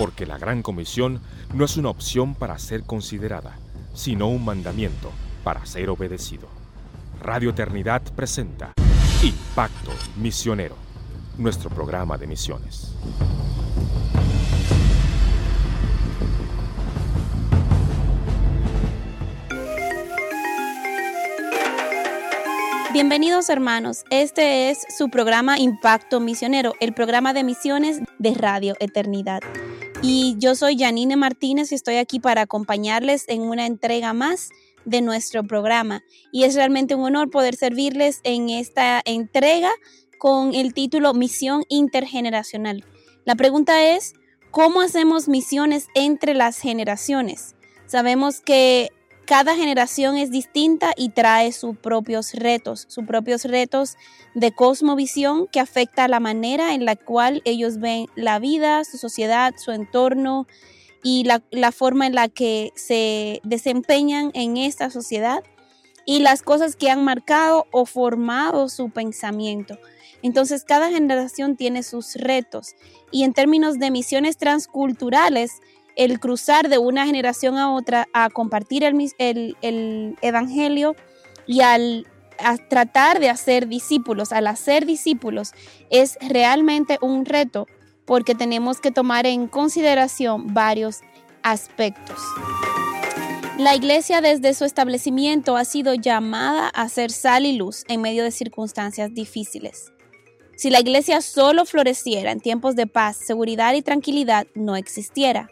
[0.00, 1.20] porque la Gran Comisión
[1.52, 3.58] no es una opción para ser considerada,
[3.92, 5.12] sino un mandamiento
[5.44, 6.48] para ser obedecido.
[7.22, 8.72] Radio Eternidad presenta
[9.22, 10.74] Impacto Misionero,
[11.36, 12.94] nuestro programa de misiones.
[22.94, 29.42] Bienvenidos hermanos, este es su programa Impacto Misionero, el programa de misiones de Radio Eternidad.
[30.02, 34.48] Y yo soy Janine Martínez y estoy aquí para acompañarles en una entrega más
[34.86, 36.02] de nuestro programa.
[36.32, 39.70] Y es realmente un honor poder servirles en esta entrega
[40.18, 42.84] con el título Misión Intergeneracional.
[43.26, 44.14] La pregunta es,
[44.50, 47.54] ¿cómo hacemos misiones entre las generaciones?
[47.86, 48.90] Sabemos que
[49.30, 53.96] cada generación es distinta y trae sus propios retos, sus propios retos
[54.34, 59.54] de cosmovisión que afecta la manera en la cual ellos ven la vida, su sociedad,
[59.56, 60.48] su entorno
[61.04, 65.44] y la, la forma en la que se desempeñan en esta sociedad
[66.04, 69.78] y las cosas que han marcado o formado su pensamiento.
[70.22, 72.74] Entonces cada generación tiene sus retos
[73.12, 75.60] y en términos de misiones transculturales,
[75.96, 80.96] el cruzar de una generación a otra a compartir el, Evangelio
[81.46, 82.06] y al
[82.68, 85.52] tratar de hacer discípulos, al hacer discípulos,
[85.90, 87.66] es realmente un reto
[88.06, 91.00] porque tenemos que tomar en consideración varios
[91.42, 92.18] aspectos.
[93.58, 98.24] La iglesia desde su establecimiento ha sido llamada a ser sal y luz en medio
[98.24, 99.92] de circunstancias difíciles.
[100.56, 105.50] Si la iglesia solo floreciera en tiempos de paz, seguridad y tranquilidad, no existiera.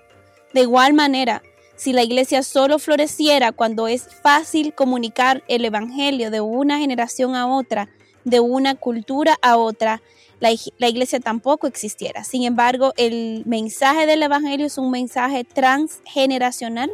[0.55, 1.43] De igual manera,
[1.77, 7.47] si la iglesia solo floreciera cuando es fácil comunicar el Evangelio de una generación a
[7.47, 7.89] otra,
[8.25, 10.03] de una cultura a otra,
[10.41, 10.51] la,
[10.89, 12.25] iglesia tampoco existiera.
[12.25, 16.91] Sin embargo, el mensaje del Evangelio es un mensaje transgeneracional,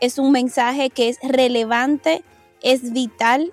[0.00, 2.24] es un mensaje que es relevante,
[2.62, 3.52] es vital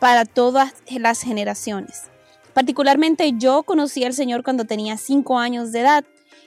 [0.00, 2.04] para todas las generaciones.
[2.52, 6.04] Particularmente yo conocí al Señor cuando tenía cinco años de edad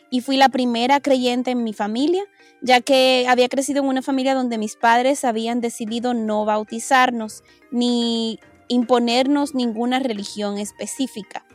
[0.09, 2.23] y fui la primera creyente en mi familia,
[2.61, 8.39] ya que había crecido en una familia donde mis padres habían decidido no bautizarnos ni
[8.67, 11.45] imponernos ninguna religión específica.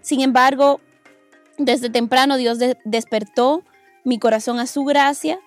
[0.00, 0.80] Sin embargo,
[1.58, 3.62] desde temprano Dios despertó
[4.04, 5.38] mi corazón a su gracia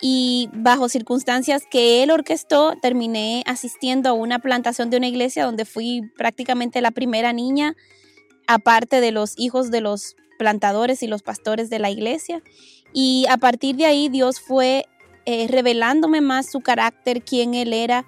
[0.00, 5.64] y bajo circunstancias que Él orquestó, terminé asistiendo a una plantación de una iglesia donde
[5.64, 7.74] fui prácticamente la primera niña,
[8.46, 12.42] aparte de los hijos de los plantadores y los pastores de la iglesia.
[12.92, 14.86] Y a partir de ahí Dios fue
[15.26, 18.04] eh, revelándome más su carácter, quién Él era,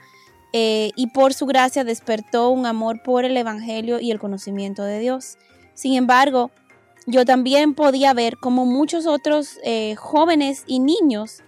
[0.52, 5.00] eh, y por su gracia despertó un amor por el Evangelio y el conocimiento de
[5.00, 5.38] Dios.
[5.74, 6.50] Sin embargo,
[7.06, 11.42] yo también podía ver como muchos otros eh, jóvenes y niños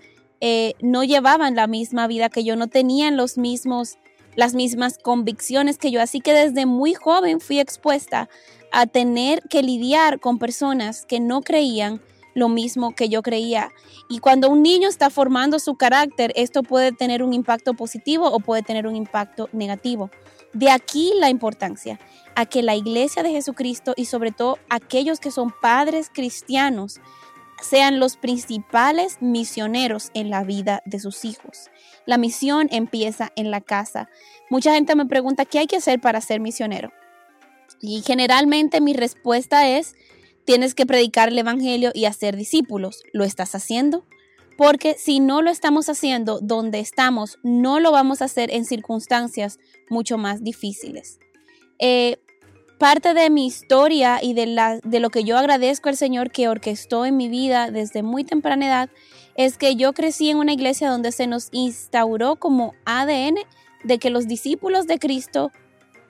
[0.80, 3.98] no llevaban la misma vida que yo, no tenían los mismos,
[4.38, 6.00] las mismas convicciones que yo.
[6.00, 8.28] Así que desde muy joven fui expuesta
[8.70, 12.00] a tener que lidiar con personas que no creían
[12.34, 13.72] lo mismo que yo creía.
[14.08, 18.38] Y cuando un niño está formando su carácter, esto puede tener un impacto positivo o
[18.38, 20.08] puede tener un impacto negativo.
[20.52, 21.98] De aquí la importancia
[22.36, 27.00] a que la iglesia de Jesucristo y sobre todo aquellos que son padres cristianos
[27.60, 31.70] sean los principales misioneros en la vida de sus hijos.
[32.06, 34.08] La misión empieza en la casa.
[34.50, 36.92] Mucha gente me pregunta, ¿qué hay que hacer para ser misionero?
[37.80, 39.94] Y generalmente mi respuesta es,
[40.44, 43.02] tienes que predicar el Evangelio y hacer discípulos.
[43.12, 44.04] ¿Lo estás haciendo?
[44.56, 49.58] Porque si no lo estamos haciendo donde estamos, no lo vamos a hacer en circunstancias
[49.88, 51.20] mucho más difíciles.
[51.78, 52.18] Eh,
[52.78, 56.48] parte de mi historia y de, la, de lo que yo agradezco al Señor que
[56.48, 58.90] orquestó en mi vida desde muy temprana edad
[59.34, 63.36] es que yo crecí en una iglesia donde se nos instauró como ADN
[63.84, 65.52] de que los discípulos de Cristo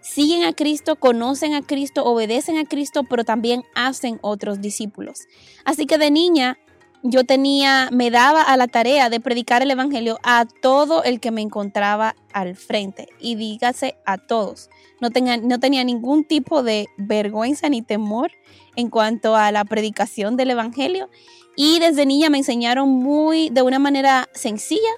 [0.00, 5.26] siguen a Cristo, conocen a Cristo, obedecen a Cristo, pero también hacen otros discípulos.
[5.64, 6.58] Así que de niña
[7.02, 11.30] yo tenía, me daba a la tarea de predicar el Evangelio a todo el que
[11.30, 13.08] me encontraba al frente.
[13.20, 14.68] Y dígase a todos.
[15.00, 18.32] No tenía, no tenía ningún tipo de vergüenza ni temor
[18.76, 21.08] en cuanto a la predicación del Evangelio.
[21.56, 24.90] Y desde niña me enseñaron muy, de una manera sencilla,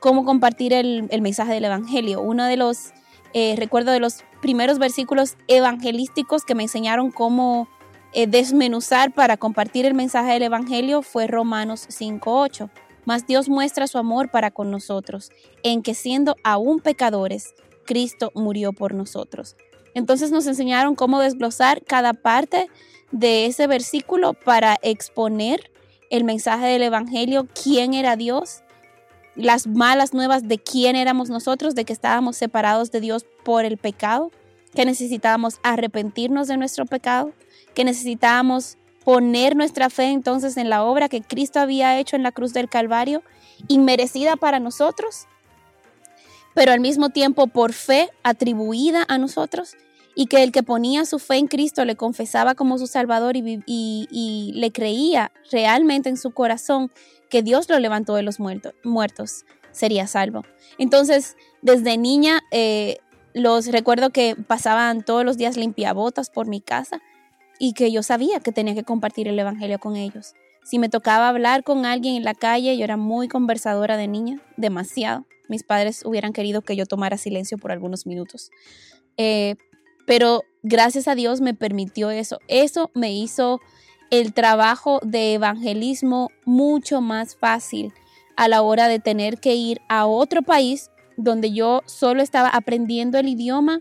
[0.00, 2.20] cómo compartir el, mensaje del Evangelio.
[2.20, 2.92] Uno de los
[3.32, 7.68] eh, recuerdo de los primeros versículos evangelísticos que me enseñaron cómo
[8.12, 12.70] eh, desmenuzar para compartir el mensaje del Evangelio fue Romanos 5.8.
[13.04, 15.30] Mas Dios muestra su amor para con nosotros,
[15.62, 17.54] en que siendo aún pecadores,
[17.84, 19.56] Cristo murió por nosotros.
[19.94, 22.68] Entonces nos enseñaron cómo desglosar cada parte
[23.12, 25.70] de ese versículo para exponer
[26.10, 28.62] el mensaje del Evangelio, quién era Dios,
[29.34, 33.76] las malas nuevas de quién éramos nosotros, de que estábamos separados de Dios por el
[33.76, 34.30] pecado,
[34.74, 37.32] que necesitábamos arrepentirnos de nuestro pecado,
[37.76, 42.32] que necesitábamos poner nuestra fe entonces en la obra que Cristo había hecho en la
[42.32, 43.22] cruz del Calvario,
[43.68, 45.26] inmerecida para nosotros,
[46.54, 49.76] pero al mismo tiempo por fe atribuida a nosotros,
[50.14, 54.52] y que el que ponía su fe en Cristo le confesaba como su Salvador y,
[54.54, 56.90] le creía realmente en su corazón
[57.28, 60.44] que Dios lo levantó de los muertos, sería salvo.
[60.78, 62.96] Entonces, desde niña, eh,
[63.34, 67.02] los recuerdo que pasaban todos los días limpiabotas por mi casa
[67.58, 70.34] y que yo sabía que tenía que compartir el Evangelio con ellos.
[70.64, 74.40] Si me tocaba hablar con alguien en la calle, yo era muy conversadora de niña,
[74.56, 75.26] demasiado.
[75.48, 78.50] Mis padres hubieran querido que yo tomara silencio por algunos minutos.
[79.16, 79.54] Eh,
[80.06, 82.38] pero gracias a Dios me permitió eso.
[82.48, 83.60] Eso me hizo
[84.10, 87.92] el trabajo de evangelismo mucho más fácil
[88.36, 93.18] a la hora de tener que ir a otro país donde yo solo estaba aprendiendo
[93.18, 93.80] el idioma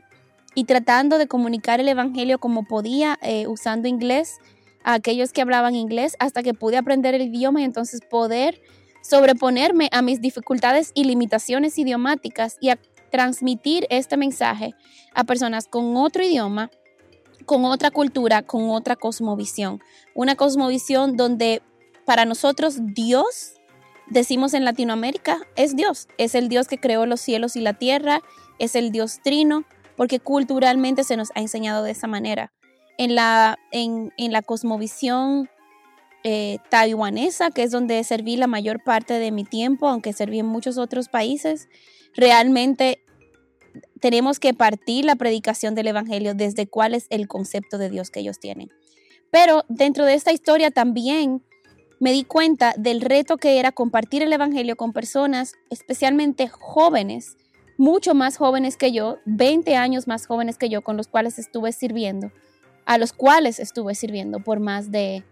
[0.56, 4.40] y tratando de comunicar el Evangelio como podía eh, usando inglés
[4.84, 8.62] a aquellos que hablaban inglés hasta que pude aprender el idioma y entonces poder
[9.02, 12.80] sobreponerme a mis dificultades y limitaciones idiomáticas y a
[13.12, 14.74] transmitir este mensaje
[15.14, 16.72] a personas con otro idioma,
[17.46, 19.80] con otra cultura, con otra cosmovisión.
[20.16, 21.62] Una cosmovisión donde
[22.06, 23.54] para nosotros Dios,
[24.08, 26.08] decimos en Latinoamérica, es Dios.
[26.18, 28.22] Es el Dios que creó los cielos y la tierra,
[28.60, 29.66] es el Dios trino,
[29.96, 32.52] porque culturalmente se nos ha enseñado de esa manera.
[32.98, 35.50] En la, en, la cosmovisión
[36.24, 40.46] eh, taiwanesa, que es donde serví la mayor parte de mi tiempo, aunque serví en
[40.46, 41.68] muchos otros países,
[42.16, 43.00] realmente
[44.00, 48.22] tenemos que partir la predicación del Evangelio desde cuál es el concepto de Dios que
[48.22, 48.70] ellos tienen.
[49.32, 51.44] Pero dentro de esta historia también
[52.00, 57.38] me di cuenta del reto que era compartir el Evangelio con personas, especialmente jóvenes,
[57.78, 61.72] mucho más jóvenes que yo, 20 años más jóvenes que yo, con los cuales estuve
[61.72, 62.32] sirviendo,
[62.86, 65.24] a los cuales estuve sirviendo por más de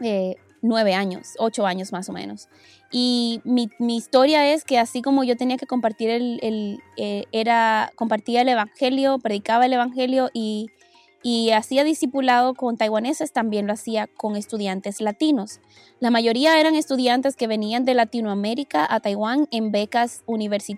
[0.00, 2.48] eh, nueve años, ocho años más o menos.
[2.90, 8.42] Y mi, historia es que así como yo tenía que compartir el, eh, era, compartía
[8.42, 10.70] el evangelio, predicaba el evangelio y
[11.22, 15.60] y hacía discipulado con taiwaneses, también lo hacía con estudiantes latinos.
[15.98, 20.22] La mayoría eran estudiantes que venían de Latinoamérica a Taiwán en becas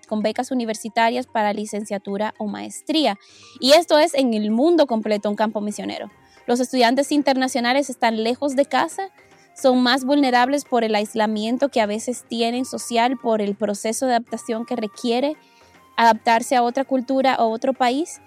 [0.09, 3.19] con becas universitarias para licenciatura o maestría.
[3.61, 6.11] Y esto es en el mundo completo un campo misionero.
[6.47, 9.11] Los estudiantes internacionales están lejos de casa,
[9.55, 14.15] son más vulnerables por el aislamiento que a veces tienen social, por el proceso de
[14.15, 15.37] adaptación que requiere
[15.97, 18.21] adaptarse a otra cultura o otro país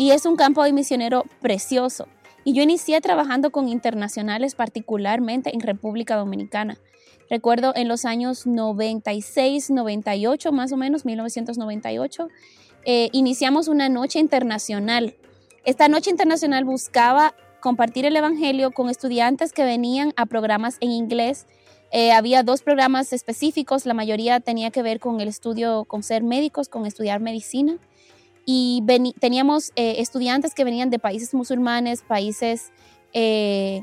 [0.00, 2.08] y es un campo de misionero precioso.
[2.42, 6.78] Y yo inicié trabajando con internacionales, particularmente en República Dominicana.
[7.28, 12.28] Recuerdo en los años 96, 98, más o menos, 1998,
[12.86, 15.16] eh, iniciamos una noche internacional.
[15.66, 21.46] Esta noche internacional buscaba compartir el Evangelio con estudiantes que venían a programas en inglés.
[21.92, 26.22] Eh, había dos programas específicos, la mayoría tenía que ver con el estudio, con ser
[26.22, 27.78] médicos, con estudiar medicina
[28.52, 28.82] y
[29.20, 32.72] teníamos eh, estudiantes que venían de países musulmanes, países
[33.12, 33.80] eh,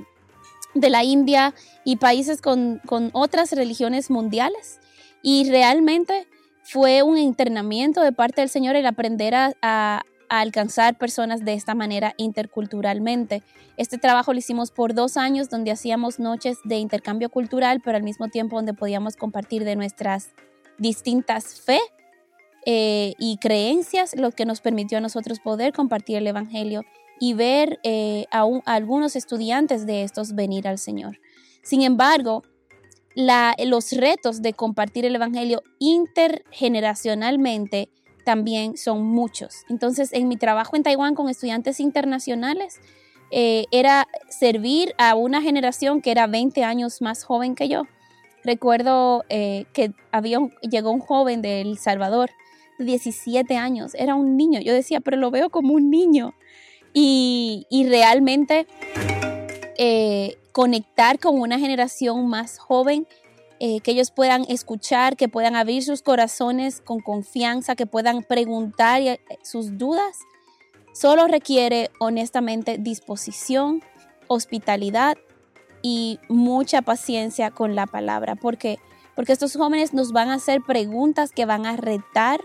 [0.74, 1.54] de la India
[1.86, 2.82] y países con,
[3.14, 4.82] otras religiones mundiales.
[5.22, 6.28] Y realmente
[6.64, 12.14] fue un internamiento de parte del Señor el aprender a, alcanzar personas de esta manera
[12.18, 13.44] interculturalmente.
[13.78, 18.04] Este trabajo lo hicimos por dos años donde hacíamos noches de intercambio cultural, pero al
[18.04, 20.32] mismo tiempo donde podíamos compartir de nuestras
[20.78, 21.80] distintas fe
[22.70, 26.84] eh, y creencias, lo que nos permitió a nosotros poder compartir el Evangelio
[27.18, 31.18] y ver eh, a, algunos estudiantes de estos venir al Señor.
[31.64, 32.44] Sin embargo,
[33.16, 37.88] los retos de compartir el Evangelio intergeneracionalmente
[38.26, 39.64] también son muchos.
[39.70, 42.82] Entonces, en mi trabajo en Taiwán con estudiantes internacionales,
[43.32, 47.84] eh, era servir a una generación que era 20 años más joven que yo.
[48.44, 52.30] Recuerdo que había llegó un joven de El Salvador
[52.78, 54.60] 17 años, era un niño.
[54.62, 56.34] Yo decía, pero lo veo como un niño.
[56.94, 58.66] Y, realmente
[59.78, 63.08] eh, conectar con una generación más joven,
[63.60, 69.02] eh, que ellos puedan escuchar, que puedan abrir sus corazones con confianza, que puedan preguntar
[69.02, 70.20] eh, sus dudas,
[70.94, 73.84] solo requiere honestamente disposición,
[74.28, 75.18] hospitalidad
[75.84, 78.80] y mucha paciencia con la palabra, porque
[79.18, 82.40] porque estos jóvenes nos van a hacer preguntas que van a retar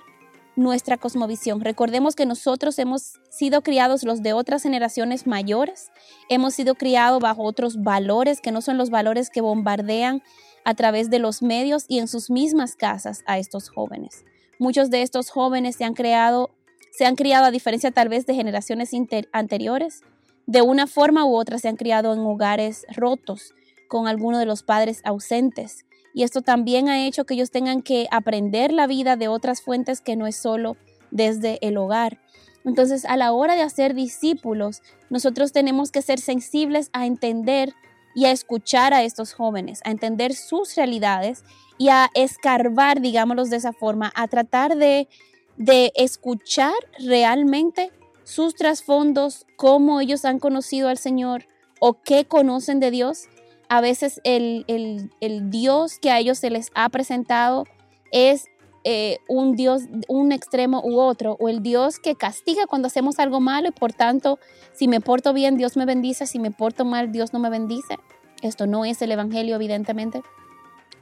[0.57, 1.61] nuestra cosmovisión.
[1.61, 5.91] Recordemos que nosotros hemos sido criados los de otras generaciones mayores,
[6.29, 10.23] hemos sido criados bajo otros valores que no son los valores que bombardean
[10.65, 14.25] a través de los medios y en sus mismas casas a estos jóvenes.
[14.59, 16.51] Muchos de estos jóvenes se han creado,
[16.93, 18.91] se han criado a diferencia tal vez de generaciones
[19.33, 20.03] anteriores,
[20.47, 23.55] de una forma u otra se han criado en hogares rotos,
[23.89, 28.07] con alguno de los padres ausentes, y esto también ha hecho que ellos tengan que
[28.11, 30.77] aprender la vida de otras fuentes que no es solo
[31.11, 32.19] desde el hogar.
[32.65, 37.75] Entonces, a la hora de hacer discípulos, nosotros tenemos que ser sensibles a entender
[38.15, 41.45] y a escuchar a estos jóvenes, a entender sus realidades
[41.79, 45.09] y a escarbar, digámoslo de esa forma, a tratar de,
[45.57, 47.91] de escuchar realmente
[48.23, 51.47] sus trasfondos, cómo ellos han conocido al Señor
[51.81, 53.25] o qué conocen de Dios
[53.73, 55.09] a veces el,
[55.49, 57.65] Dios que a ellos se les ha presentado
[58.11, 58.45] es
[58.85, 63.41] eh, un Dios, un extremo u otro, o el Dios que castiga cuando hacemos algo
[63.41, 64.39] malo y por tanto,
[64.75, 67.97] si me porto bien, Dios me bendice, si me porto mal, Dios no me bendice.
[68.43, 70.21] Esto no es el Evangelio, evidentemente.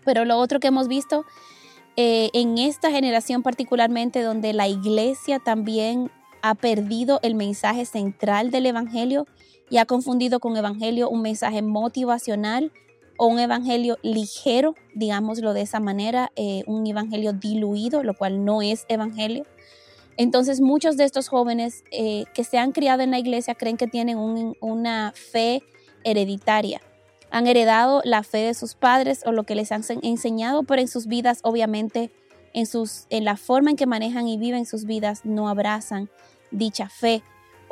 [0.04, 1.24] Pero lo otro que hemos visto
[1.96, 6.08] eh, en esta generación particularmente, donde la iglesia también
[6.40, 9.26] ha perdido el mensaje central del Evangelio,
[9.70, 12.72] y ha confundido con evangelio un mensaje motivacional
[13.16, 18.62] o un evangelio ligero, digámoslo de esa manera, eh, un evangelio diluido, lo cual no
[18.62, 19.46] es evangelio.
[20.16, 23.86] Entonces muchos de estos jóvenes eh, que se han criado en la iglesia creen que
[23.86, 24.18] tienen
[24.60, 25.62] una fe
[26.02, 26.80] hereditaria.
[27.30, 30.88] Han heredado la fe de sus padres o lo que les han enseñado, pero en
[30.88, 32.10] sus vidas, obviamente,
[32.54, 36.10] en, sus, en la forma en que manejan y viven sus vidas, no abrazan
[36.50, 37.22] dicha fe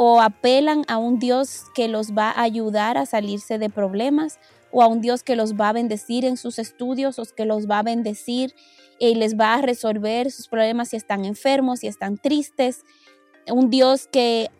[0.00, 4.38] o apelan a un Dios que los va a ayudar a salirse de problemas
[4.70, 7.68] o a un Dios que los va a bendecir en sus estudios o que los
[7.68, 8.54] va a bendecir
[9.00, 12.84] y les va a resolver sus problemas si están enfermos, si están tristes.
[13.50, 14.50] Un Dios que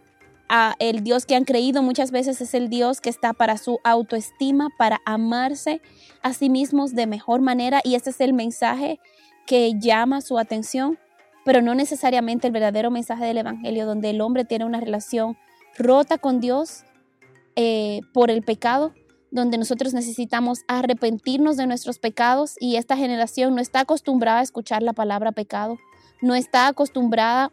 [0.81, 4.71] el Dios que han creído muchas veces es el Dios que está para su autoestima,
[4.77, 5.81] para amarse
[6.21, 8.99] a sí mismos de mejor manera y ese es el mensaje
[9.47, 10.99] que llama su atención
[11.49, 15.39] pero no necesariamente el verdadero mensaje del Evangelio, donde el hombre tiene una relación
[15.79, 16.85] rota con Dios
[17.57, 18.93] eh, por el pecado,
[19.31, 24.83] donde nosotros necesitamos arrepentirnos de nuestros pecados y esta generación no está acostumbrada a escuchar
[24.83, 25.79] la palabra pecado,
[26.21, 27.51] no está acostumbrada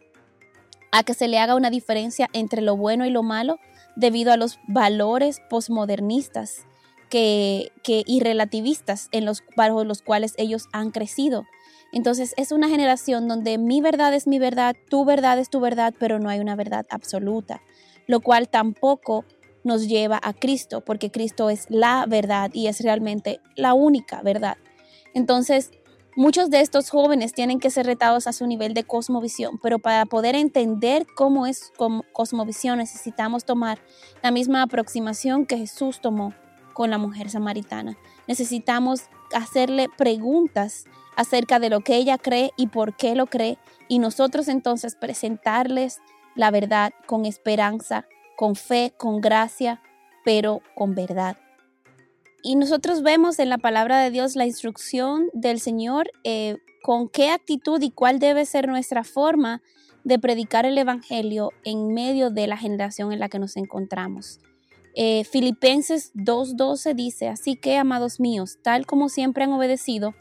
[0.92, 3.58] a que se le haga una diferencia entre lo bueno y lo malo
[3.96, 6.66] debido a los valores posmodernistas
[7.08, 11.46] que, que, y relativistas en los, bajo los cuales ellos han crecido.
[11.92, 15.94] Entonces es una generación donde mi verdad es mi verdad, tu verdad es tu verdad,
[15.98, 17.62] pero no hay una verdad absoluta,
[18.06, 19.24] lo cual tampoco
[19.64, 24.56] nos lleva a Cristo, porque Cristo es la verdad y es realmente la única verdad.
[25.12, 25.70] Entonces,
[26.14, 30.06] muchos de estos jóvenes tienen que ser retados a su nivel de cosmovisión, pero para
[30.06, 31.72] poder entender cómo es
[32.12, 33.78] cosmovisión necesitamos tomar
[34.22, 36.32] la misma aproximación que Jesús tomó
[36.72, 37.96] con la mujer samaritana.
[38.28, 39.02] Necesitamos
[39.32, 40.84] hacerle preguntas
[41.16, 43.58] acerca de lo que ella cree y por qué lo cree,
[43.88, 46.00] y nosotros entonces presentarles
[46.34, 48.06] la verdad con esperanza,
[48.36, 49.80] con fe, con gracia,
[50.24, 51.36] pero con verdad.
[52.42, 57.30] Y nosotros vemos en la palabra de Dios la instrucción del Señor eh, con qué
[57.30, 59.62] actitud y cuál debe ser nuestra forma
[60.04, 64.38] de predicar el Evangelio en medio de la generación en la que nos encontramos.
[64.94, 70.14] Eh, Filipenses 2.12 dice, así que, amados míos, tal como siempre han obedecido,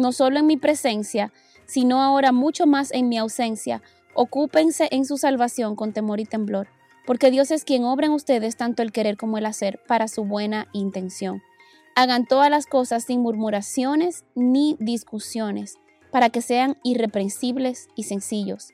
[0.00, 1.32] no solo en mi presencia,
[1.66, 3.82] sino ahora mucho más en mi ausencia,
[4.14, 6.66] ocúpense en su salvación con temor y temblor,
[7.06, 10.24] porque Dios es quien obra en ustedes tanto el querer como el hacer para su
[10.24, 11.42] buena intención.
[11.94, 15.78] Hagan todas las cosas sin murmuraciones ni discusiones,
[16.10, 18.70] para que sean irreprensibles y sencillos.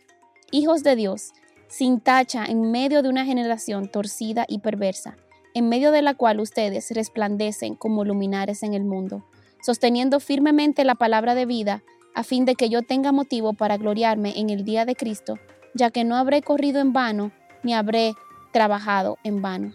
[0.52, 1.33] Hijos de Dios,
[1.68, 5.16] sin tacha en medio de una generación torcida y perversa,
[5.54, 9.25] en medio de la cual ustedes resplandecen como luminares en el mundo
[9.61, 11.83] sosteniendo firmemente la palabra de vida,
[12.15, 15.39] a fin de que yo tenga motivo para gloriarme en el día de Cristo,
[15.75, 17.33] ya que no habré corrido en vano,
[17.63, 18.15] ni habré
[18.53, 19.73] trabajado en vano.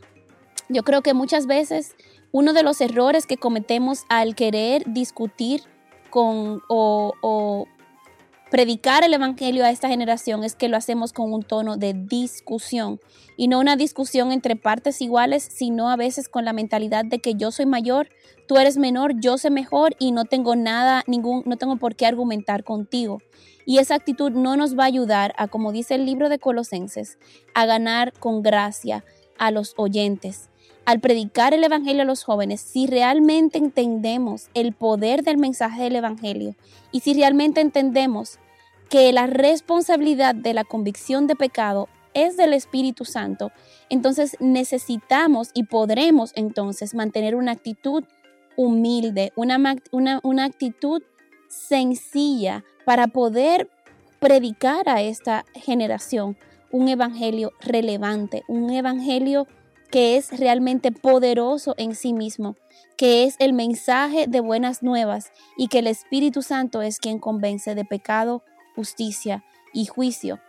[0.70, 1.96] Yo creo que muchas veces
[2.32, 5.64] uno de los errores que cometemos al querer discutir
[6.10, 7.68] con o, o
[8.51, 13.00] predicar el Evangelio a esta generación es que lo hacemos con un tono de discusión
[13.38, 17.36] y no una discusión entre partes iguales, sino a veces con la mentalidad de que
[17.36, 18.10] yo soy mayor,
[18.50, 22.05] tú eres menor, yo sé mejor y no tengo nada, ningún, no tengo por qué
[22.05, 23.20] argumentar contigo.
[23.65, 27.17] Y esa actitud no nos va a ayudar a, como dice el libro de Colosenses,
[27.55, 29.05] a ganar con gracia
[29.38, 30.50] a los oyentes.
[30.86, 35.96] Al predicar el Evangelio a los jóvenes, si realmente entendemos el poder del mensaje del
[35.96, 36.56] Evangelio
[36.92, 38.40] y si realmente entendemos
[38.90, 43.52] que la responsabilidad de la convicción de pecado es del Espíritu Santo,
[43.90, 48.04] entonces necesitamos y podremos entonces mantener una actitud
[48.58, 49.58] humilde, una,
[49.92, 51.02] una, actitud
[51.48, 53.70] sencilla para poder
[54.20, 56.38] predicar a esta generación
[56.70, 59.48] un evangelio relevante, un evangelio
[59.92, 62.56] que es realmente poderoso en sí mismo,
[62.98, 67.76] que es el mensaje de buenas nuevas y que el Espíritu Santo es quien convence
[67.76, 68.44] de pecado,
[68.76, 69.44] justicia
[69.74, 70.40] y juicio.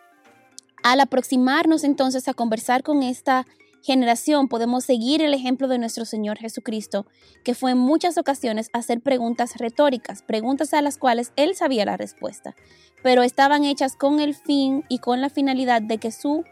[0.82, 3.46] Al aproximarnos entonces a conversar con esta
[3.82, 7.06] generación podemos seguir el ejemplo de nuestro Señor Jesucristo,
[7.44, 11.96] que fue en muchas ocasiones hacer preguntas retóricas, preguntas a las cuales él sabía la
[11.96, 12.54] respuesta,
[13.02, 16.44] pero estaban hechas con el fin y con la finalidad de que, su,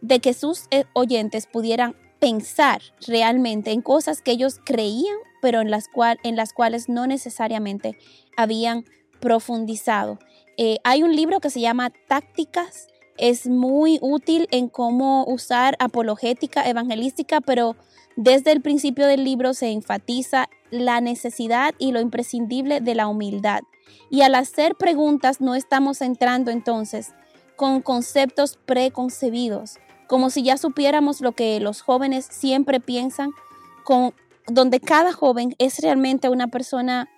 [0.00, 5.72] de que sus eh, oyentes pudieran pensar realmente en cosas que ellos creían, pero en
[5.72, 7.98] las, cual, en las cuales no necesariamente
[8.36, 8.84] habían
[9.18, 10.20] profundizado.
[10.56, 12.86] Eh, hay un libro que se llama Tácticas
[13.18, 17.74] es muy útil en cómo usar apologética evangelística, pero
[18.14, 23.62] desde el principio del libro se enfatiza la necesidad y lo imprescindible de la humildad.
[24.10, 27.14] Y al hacer preguntas no estamos entrando entonces
[27.56, 29.78] con conceptos preconcebidos,
[30.12, 33.30] como si ya supiéramos lo que los jóvenes siempre piensan,
[34.46, 37.08] donde cada joven es realmente una persona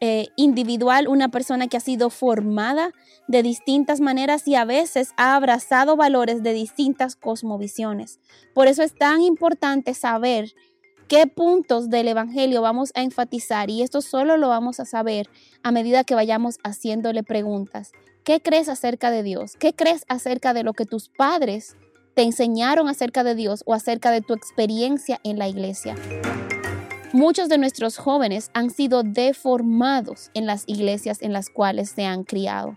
[0.00, 2.92] eh, individual, una persona que ha sido formada
[3.26, 8.20] de distintas maneras y a veces ha abrazado valores de distintas cosmovisiones.
[8.54, 10.52] Por eso es tan importante saber
[11.08, 15.28] qué puntos del Evangelio vamos a enfatizar y esto solo lo vamos a saber
[15.64, 17.90] a medida que vayamos haciéndole preguntas.
[18.22, 19.56] ¿Qué crees acerca de Dios?
[19.58, 21.74] ¿Qué crees acerca de lo que tus padres
[22.18, 25.94] te enseñaron acerca de Dios o acerca de tu experiencia en la iglesia?
[27.12, 32.24] Muchos de nuestros jóvenes han sido deformados en las iglesias en las cuales se han
[32.24, 32.76] criado,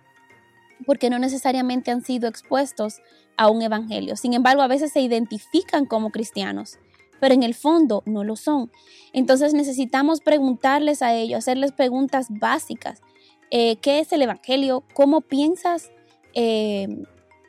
[0.85, 3.01] porque no necesariamente han sido expuestos
[3.35, 4.15] a un evangelio.
[4.15, 6.77] Sin embargo, a veces se identifican como cristianos,
[7.19, 8.71] pero en el fondo no lo son.
[9.11, 13.01] Entonces necesitamos preguntarles a ellos, hacerles preguntas básicas.
[13.49, 14.83] Eh, ¿Qué es el evangelio?
[14.93, 15.89] ¿Cómo piensas?
[16.35, 16.87] Eh,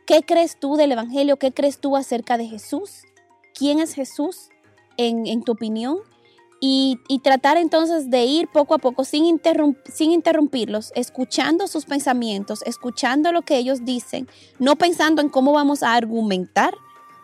[0.07, 1.37] ¿Qué crees tú del evangelio?
[1.37, 3.03] ¿Qué crees tú acerca de Jesús?
[3.55, 4.49] ¿Quién es Jesús
[4.97, 5.99] en, tu opinión?
[6.65, 13.43] y, tratar entonces de ir poco a poco sin interrumpirlos, escuchando sus pensamientos, escuchando lo
[13.43, 14.29] que ellos dicen,
[14.61, 16.75] no pensando en cómo vamos a argumentar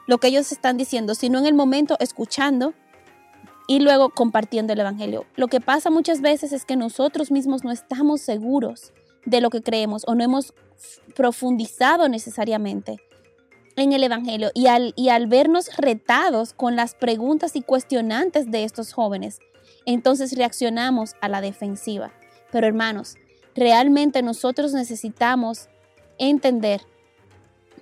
[0.08, 2.74] lo que ellos están diciendo, sino en el momento escuchando
[3.68, 5.26] y luego compartiendo el Evangelio.
[5.36, 8.92] Lo que pasa muchas veces es que nosotros mismos no estamos seguros
[9.24, 10.54] de lo que creemos o no hemos
[11.14, 12.98] profundizado necesariamente
[13.76, 18.64] en el Evangelio y al, y al vernos retados con las preguntas y cuestionantes de
[18.64, 19.38] estos jóvenes,
[19.86, 22.12] entonces reaccionamos a la defensiva.
[22.50, 23.16] Pero hermanos,
[23.54, 25.68] realmente nosotros necesitamos
[26.18, 26.82] entender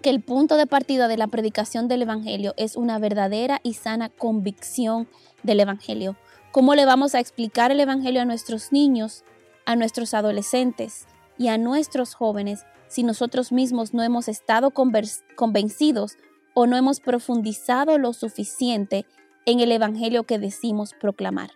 [0.02, 4.10] que el punto de partida de la predicación del Evangelio es una verdadera y sana
[4.10, 5.08] convicción
[5.42, 6.16] del Evangelio.
[6.52, 9.24] ¿Cómo le vamos a explicar el Evangelio a nuestros niños,
[9.64, 11.06] a nuestros adolescentes
[11.38, 16.16] y a nuestros jóvenes si nosotros mismos no hemos estado convencidos
[16.54, 19.06] o no hemos profundizado lo suficiente
[19.44, 21.50] en el Evangelio que decimos proclamar.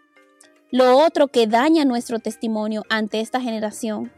[0.71, 4.13] Lo otro que daña nuestro testimonio ante esta generación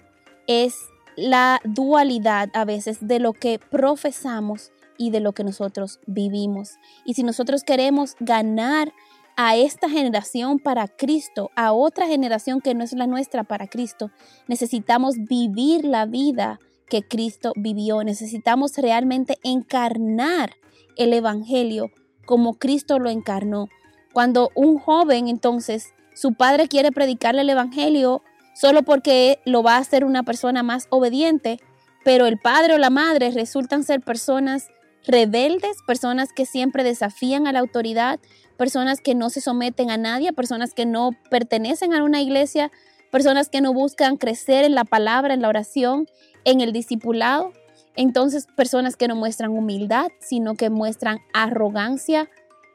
[0.47, 0.77] es
[1.17, 6.77] la dualidad a veces de lo que profesamos y de lo que nosotros vivimos.
[7.05, 8.93] Y si nosotros queremos ganar
[9.37, 14.11] a esta generación para Cristo, a otra generación que no es la nuestra para Cristo,
[14.49, 18.05] necesitamos vivir la vida que Cristo vivió.
[18.05, 20.57] Necesitamos realmente encarnar
[20.97, 21.91] el Evangelio
[22.27, 23.69] como Cristo lo encarnó.
[24.13, 28.23] Cuando un joven entonces, su padre quiere predicarle el Evangelio
[28.55, 31.59] solo porque lo va a hacer una persona más obediente,
[32.05, 34.69] pero el padre o la madre resultan ser personas
[35.07, 38.21] rebeldes, personas que siempre desafían a la autoridad,
[38.57, 42.71] personas que no se someten a nadie, personas que no pertenecen a una iglesia,
[43.11, 46.07] personas que no buscan crecer en la palabra, en la oración
[46.45, 47.53] en el discipulado,
[47.97, 52.29] entonces personas que no muestran humildad, sino que muestran arrogancia.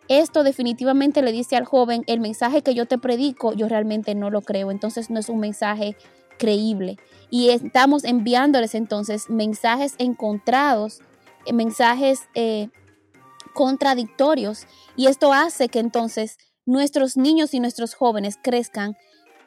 [0.08, 4.30] Esto definitivamente le dice al joven, el mensaje que yo te predico, yo realmente no
[4.30, 5.98] lo creo, entonces no es un mensaje
[6.38, 6.98] creíble.
[7.30, 11.02] Y estamos enviándoles entonces mensajes encontrados,
[11.54, 12.70] mensajes eh,
[13.54, 14.68] contradictorios.
[14.96, 18.96] Y esto hace que entonces nuestros niños y nuestros jóvenes crezcan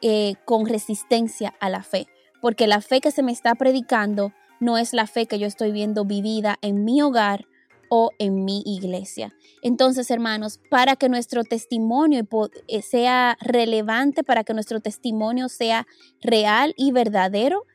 [0.01, 2.07] eh, con resistencia a la fe
[2.41, 5.71] porque la fe que se me está predicando no es la fe que yo estoy
[5.71, 7.45] viendo vivida en mi hogar
[7.89, 9.33] o en mi iglesia.
[9.61, 12.27] Entonces, hermanos, para que nuestro testimonio
[12.67, 15.87] eh, sea relevante, para que nuestro testimonio sea
[16.21, 17.65] real y verdadero,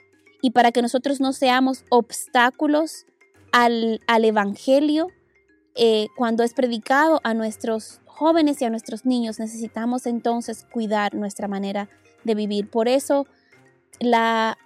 [0.42, 3.06] y para que nosotros no seamos obstáculos
[3.56, 5.08] al, Evangelio
[5.74, 9.38] eh, cuando es predicado a nuestros jóvenes y a nuestros niños.
[9.38, 11.88] Necesitamos entonces cuidar nuestra manera
[12.24, 12.68] de vivir.
[12.68, 13.26] Por eso
[13.98, 14.58] la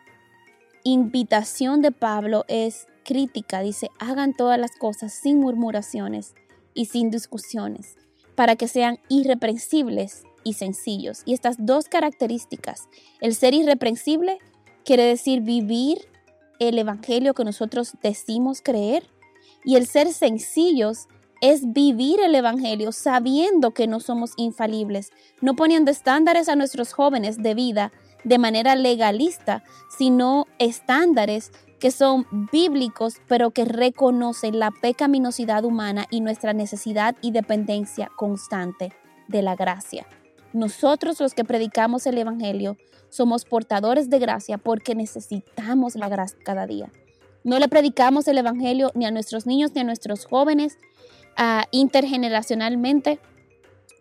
[0.83, 3.61] invitación de Pablo es crítica.
[3.61, 6.35] Dice, hagan todas las cosas sin murmuraciones
[6.74, 7.96] y sin discusiones,
[8.35, 11.22] para que sean irreprensibles y sencillos.
[11.26, 12.88] Y estas dos características,
[13.20, 14.38] el ser irreprensible
[14.85, 16.10] quiere decir vivir
[16.61, 19.11] el Evangelio que nosotros decimos creer,
[19.64, 21.09] y el ser sencillos
[21.40, 27.42] es vivir el Evangelio sabiendo que no somos infalibles, no poniendo estándares a nuestros jóvenes
[27.42, 27.92] de vida
[28.25, 29.64] de manera legalista,
[29.96, 37.31] sino estándares que son bíblicos, pero que reconocen la pecaminosidad humana y nuestra necesidad y
[37.31, 38.92] dependencia constante
[39.29, 40.07] de la gracia.
[40.52, 42.76] Nosotros los que predicamos el Evangelio
[43.08, 46.90] somos portadores de gracia porque necesitamos la gracia cada día.
[47.44, 50.78] No le predicamos el Evangelio ni a nuestros niños ni a nuestros jóvenes
[51.38, 53.20] uh, intergeneracionalmente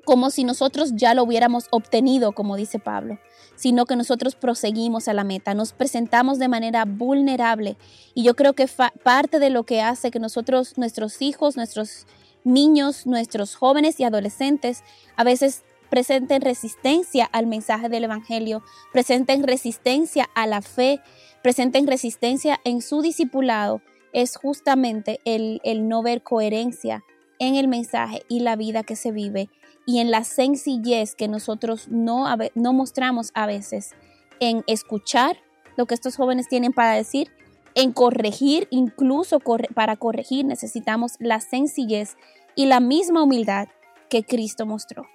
[0.10, 3.20] como si nosotros ya lo hubiéramos obtenido, como dice Pablo,
[3.56, 7.78] sino que nosotros proseguimos a la meta, nos presentamos de manera vulnerable.
[8.16, 8.68] Y yo creo que
[9.04, 12.08] parte de lo que hace que nosotros, nuestros hijos, nuestros
[12.44, 14.84] niños, nuestros jóvenes y adolescentes,
[15.16, 21.02] a veces presenten resistencia al mensaje del Evangelio, presenten resistencia a la fe,
[21.42, 23.82] presenten resistencia en su discipulado,
[24.14, 27.04] es justamente el, el no ver coherencia
[27.40, 29.50] en el mensaje y la vida que se vive
[29.86, 33.96] y en la sencillez que nosotros no, no mostramos a veces
[34.40, 35.38] en escuchar
[35.78, 37.32] lo que estos jóvenes tienen para decir,
[37.76, 39.40] en corregir, incluso
[39.74, 42.18] para corregir necesitamos la sencillez
[42.56, 43.68] y la misma humildad
[44.10, 45.08] que Cristo mostró.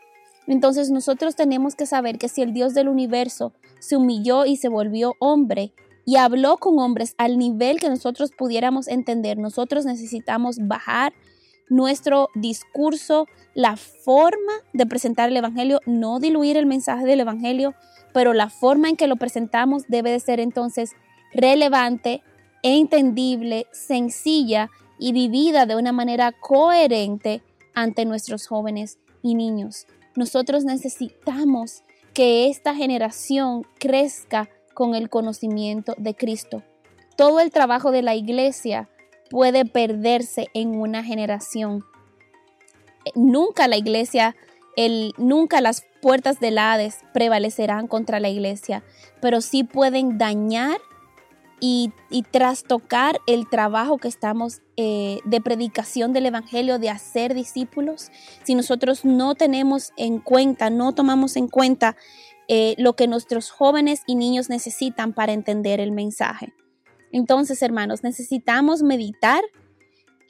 [0.47, 4.69] Entonces nosotros tenemos que saber que si el Dios del universo se humilló y se
[4.69, 5.73] volvió hombre
[6.05, 11.15] y habló con hombres al nivel que nosotros pudiéramos entender, nosotros necesitamos bajar
[11.69, 17.75] nuestro discurso, la forma de presentar el Evangelio, no diluir el mensaje del Evangelio,
[18.13, 20.93] pero la forma en que lo presentamos debe de ser entonces
[21.33, 22.23] relevante,
[22.63, 27.43] entendible, sencilla y vivida de una manera coherente
[27.75, 29.87] ante nuestros jóvenes y niños.
[30.17, 36.63] Nosotros necesitamos que esta generación crezca con el conocimiento de Cristo.
[37.17, 38.89] Todo el trabajo de la iglesia
[39.31, 41.85] puede perderse en una generación.
[43.15, 44.37] Nunca la iglesia,
[44.77, 48.85] el, nunca las puertas del Hades prevalecerán contra la iglesia,
[49.21, 50.79] pero sí pueden dañar
[51.67, 58.11] y, trastocar el trabajo que estamos eh, de predicación del Evangelio, de hacer discípulos,
[58.43, 61.97] si nosotros no tenemos en cuenta, no tomamos en cuenta
[62.49, 66.53] eh, lo que nuestros jóvenes y niños necesitan para entender el mensaje.
[67.13, 69.43] Entonces, hermanos, necesitamos meditar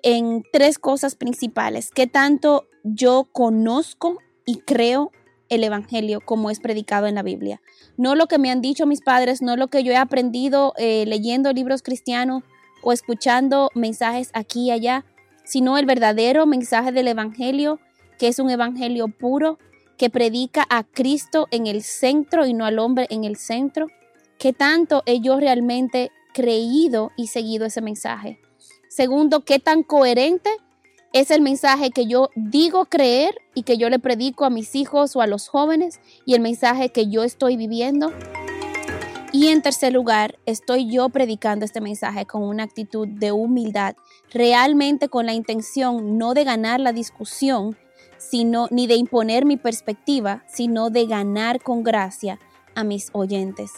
[0.04, 1.90] en tres cosas principales.
[1.90, 5.10] ¿Qué tanto yo conozco y creo
[5.48, 7.60] el Evangelio como es predicado en la Biblia.
[7.96, 11.04] No lo que me han dicho mis padres, no lo que yo he aprendido eh,
[11.06, 12.42] leyendo libros cristianos
[12.82, 15.04] o escuchando mensajes aquí y allá,
[15.44, 17.80] sino el verdadero mensaje del Evangelio,
[18.18, 19.58] que es un Evangelio puro,
[19.96, 23.86] que predica a Cristo en el centro y no al hombre en el centro.
[24.38, 28.40] ¿Qué tanto he yo realmente creído y seguido ese mensaje?
[28.88, 30.50] Segundo, ¿qué tan coherente
[31.14, 35.14] es el mensaje que yo digo creer y que yo le predico a mis hijos
[35.14, 38.12] o a los jóvenes y el mensaje que yo estoy viviendo.
[39.30, 43.94] Y en tercer lugar, estoy yo predicando este mensaje con una actitud de humildad,
[44.32, 47.76] realmente con la intención no de ganar la discusión,
[48.18, 52.40] sino ni de imponer mi perspectiva, sino de ganar con gracia
[52.74, 53.70] a mis oyentes.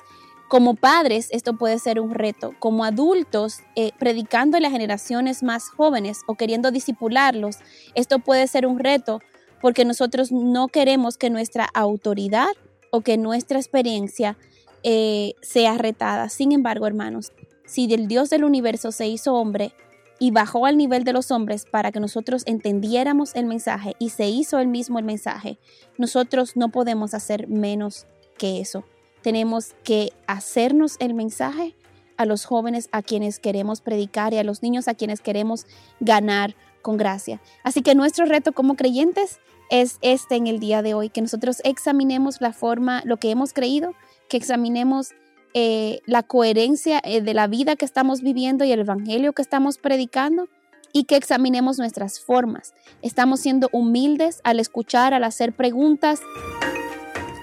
[0.48, 2.54] Como padres, esto puede ser un reto.
[2.61, 7.56] Como adultos, eh, predicando a las generaciones más jóvenes o queriendo disipularlos,
[7.94, 9.20] esto puede ser un reto
[9.61, 12.50] porque nosotros no queremos que nuestra autoridad
[12.90, 14.38] o que nuestra experiencia
[14.85, 16.28] eh, sea retada.
[16.28, 17.32] Sin embargo, hermanos,
[17.66, 19.72] si el Dios del universo se hizo hombre
[20.20, 24.28] y bajó al nivel de los hombres para que nosotros entendiéramos el mensaje y se
[24.28, 25.59] hizo el mismo el mensaje,
[25.98, 28.06] nosotros no podemos hacer menos
[28.38, 28.85] que eso
[29.22, 31.74] tenemos que hacernos el mensaje
[32.16, 35.66] a los jóvenes a quienes queremos predicar y a los niños a quienes queremos
[36.00, 37.40] ganar con gracia.
[37.62, 41.61] Así que nuestro reto como creyentes es este en el día de hoy, que nosotros
[41.64, 43.92] examinemos la forma, lo que hemos creído,
[44.29, 45.14] que examinemos
[45.55, 49.79] eh, la coherencia eh, de la vida que estamos viviendo y el evangelio que estamos
[49.79, 50.48] predicando
[50.92, 52.74] y que examinemos nuestras formas.
[53.02, 56.20] Estamos siendo humildes al escuchar, al hacer preguntas